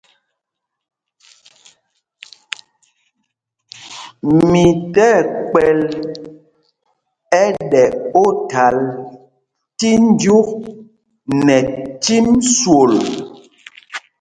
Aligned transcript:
Mǐ 4.49 4.65
tí 4.93 5.05
ɛkpɛ̌l 5.19 5.79
ɛ́ɗɛ 7.43 7.83
óthǎl 8.23 8.77
tí 9.77 9.91
jyuk 10.19 10.49
nɛ 11.45 11.57
cîm 12.03 12.27
swol. 12.55 12.93